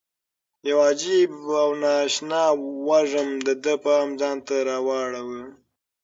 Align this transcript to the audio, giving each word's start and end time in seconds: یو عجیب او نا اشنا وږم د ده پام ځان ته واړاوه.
یو 0.67 0.77
عجیب 0.89 1.31
او 1.61 1.69
نا 1.81 1.91
اشنا 2.05 2.43
وږم 2.87 3.29
د 3.45 3.47
ده 3.63 3.73
پام 3.83 4.07
ځان 4.19 4.37
ته 4.47 4.55
واړاوه. 4.87 5.41